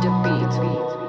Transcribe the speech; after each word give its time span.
to 0.00 0.08
the. 0.22 1.01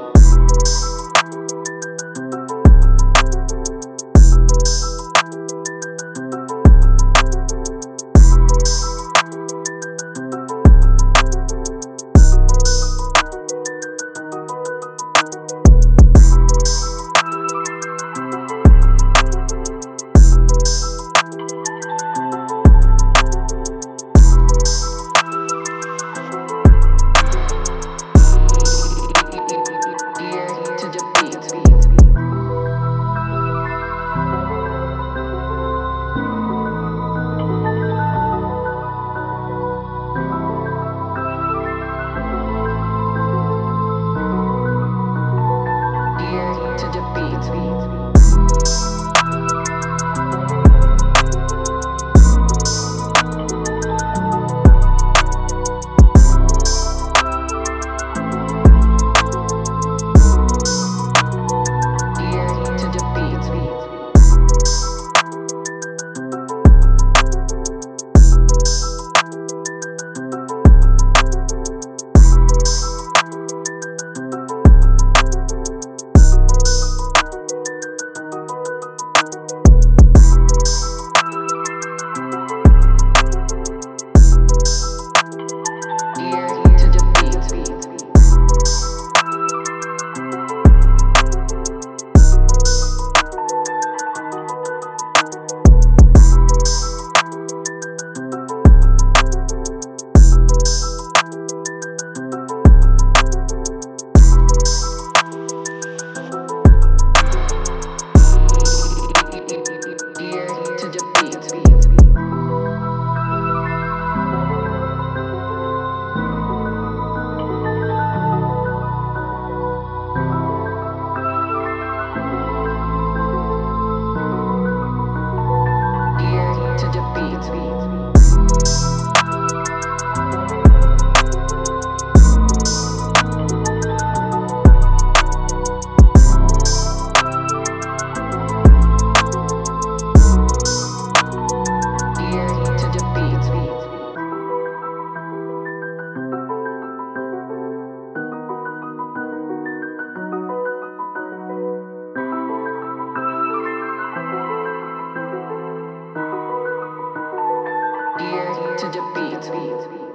to 158.78 158.88
the 158.88 159.02
beat. 159.14 160.13